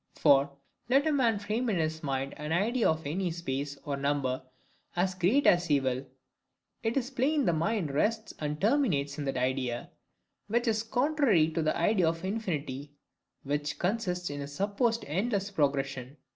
[0.15, 0.49] For,
[0.89, 4.41] let a man frame in his mind an idea of any space or number,
[4.95, 6.07] as great as he will;
[6.81, 9.91] it is plain the mind RESTS AND TERMINATES in that idea,
[10.47, 12.93] which is contrary to the idea of infinity,
[13.43, 16.17] which CONSISTS IN A SUPPOSED ENDLESS PROGRESSION.